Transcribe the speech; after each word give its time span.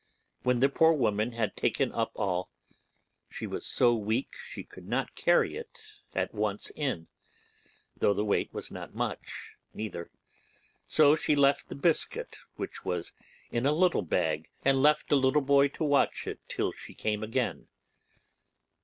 When 0.41 0.61
the 0.61 0.67
poor 0.69 0.93
woman 0.93 1.33
had 1.33 1.55
taken 1.55 1.91
up 1.91 2.11
all, 2.15 2.49
she 3.29 3.45
was 3.45 3.67
so 3.67 3.93
weak 3.93 4.35
she 4.35 4.63
could 4.63 4.87
not 4.87 5.13
carry 5.13 5.55
it 5.55 5.79
at 6.15 6.33
once 6.33 6.71
in, 6.75 7.07
though 7.95 8.15
the 8.15 8.25
weight 8.25 8.51
was 8.51 8.71
not 8.71 8.95
much 8.95 9.57
neither; 9.75 10.09
so 10.87 11.15
she 11.15 11.35
left 11.35 11.69
the 11.69 11.75
biscuit, 11.75 12.37
which 12.55 12.83
was 12.83 13.13
in 13.51 13.67
a 13.67 13.71
little 13.73 14.01
bag, 14.01 14.49
and 14.65 14.81
left 14.81 15.11
a 15.11 15.15
little 15.15 15.39
boy 15.39 15.67
to 15.67 15.83
watch 15.83 16.25
it 16.25 16.39
till 16.49 16.71
she 16.71 16.95
came 16.95 17.21
again. 17.21 17.67